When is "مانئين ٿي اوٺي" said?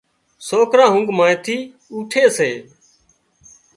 1.17-2.23